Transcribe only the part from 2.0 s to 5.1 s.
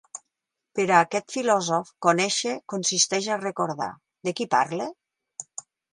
conèixer consisteix a recordar; de qui parle?